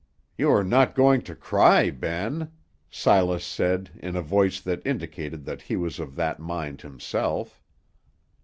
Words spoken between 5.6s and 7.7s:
he was of that mind himself.